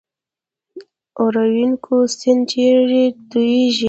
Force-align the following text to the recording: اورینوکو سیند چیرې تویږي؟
اورینوکو 1.21 1.95
سیند 2.19 2.41
چیرې 2.49 3.03
تویږي؟ 3.29 3.79